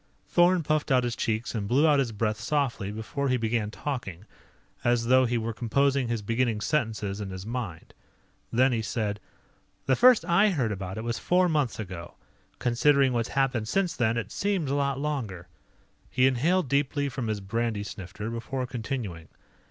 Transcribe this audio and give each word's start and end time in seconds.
Thorn 0.27 0.63
puffed 0.63 0.91
out 0.91 1.03
his 1.03 1.15
cheeks 1.15 1.53
and 1.53 1.67
blew 1.67 1.87
out 1.87 1.99
his 1.99 2.11
breath 2.11 2.39
softly 2.39 2.91
before 2.91 3.29
he 3.29 3.37
began 3.37 3.69
talking, 3.69 4.25
as 4.83 5.05
though 5.05 5.25
he 5.25 5.37
were 5.37 5.53
composing 5.53 6.07
his 6.07 6.23
beginning 6.23 6.59
sentences 6.59 7.21
in 7.21 7.29
his 7.29 7.45
mind. 7.45 7.93
Then 8.51 8.71
he 8.71 8.81
said: 8.81 9.19
"The 9.85 9.95
first 9.95 10.25
I 10.25 10.49
heard 10.49 10.71
about 10.71 10.97
it 10.97 11.03
was 11.03 11.19
four 11.19 11.47
months 11.47 11.79
ago. 11.79 12.15
Considering 12.57 13.13
what's 13.13 13.29
happened 13.29 13.67
since 13.67 13.95
then, 13.95 14.17
it 14.17 14.31
seems 14.31 14.71
a 14.71 14.75
lot 14.75 14.99
longer." 14.99 15.47
He 16.09 16.25
inhaled 16.25 16.67
deeply 16.67 17.07
from 17.07 17.27
his 17.27 17.39
brandy 17.39 17.83
snifter 17.83 18.31
before 18.31 18.65
continuing. 18.65 19.27